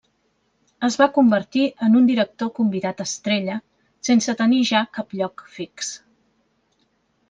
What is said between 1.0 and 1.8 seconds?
va convertir